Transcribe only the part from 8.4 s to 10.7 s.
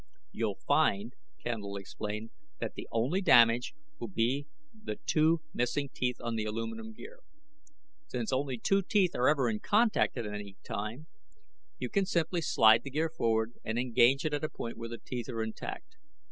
two teeth are ever in contact at any